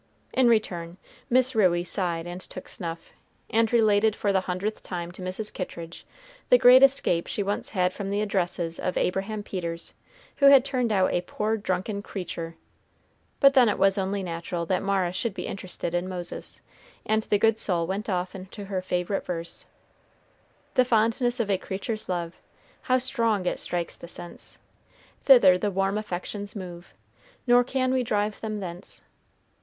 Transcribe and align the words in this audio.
In 0.33 0.47
return, 0.47 0.97
Miss 1.29 1.53
Ruey 1.53 1.83
sighed 1.83 2.25
and 2.25 2.41
took 2.41 2.67
snuff, 2.67 3.11
and 3.51 3.71
related 3.71 4.15
for 4.15 4.33
the 4.33 4.41
hundredth 4.41 4.81
time 4.81 5.11
to 5.11 5.21
Mrs. 5.21 5.53
Kittridge 5.53 6.07
the 6.49 6.57
great 6.57 6.81
escape 6.81 7.27
she 7.27 7.43
once 7.43 7.69
had 7.69 7.93
from 7.93 8.09
the 8.09 8.19
addresses 8.21 8.79
of 8.79 8.97
Abraham 8.97 9.43
Peters, 9.43 9.93
who 10.37 10.47
had 10.47 10.65
turned 10.65 10.91
out 10.91 11.13
a 11.13 11.21
"poor 11.21 11.55
drunken 11.55 12.01
creetur." 12.01 12.55
But 13.39 13.53
then 13.53 13.69
it 13.69 13.77
was 13.77 13.95
only 13.99 14.23
natural 14.23 14.65
that 14.65 14.81
Mara 14.81 15.13
should 15.13 15.35
be 15.35 15.45
interested 15.45 15.93
in 15.93 16.09
Moses; 16.09 16.61
and 17.05 17.21
the 17.21 17.37
good 17.37 17.59
soul 17.59 17.85
went 17.85 18.09
off 18.09 18.33
into 18.33 18.65
her 18.65 18.81
favorite 18.81 19.23
verse: 19.23 19.67
"The 20.73 20.83
fondness 20.83 21.39
of 21.39 21.51
a 21.51 21.59
creature's 21.59 22.09
love, 22.09 22.33
How 22.81 22.97
strong 22.97 23.45
it 23.45 23.59
strikes 23.59 23.97
the 23.97 24.07
sense! 24.07 24.57
Thither 25.21 25.59
the 25.59 25.69
warm 25.69 25.95
affections 25.95 26.55
move, 26.55 26.91
Nor 27.45 27.63
can 27.63 27.93
we 27.93 28.01
drive 28.01 28.41
them 28.41 28.61
thence." 28.61 29.03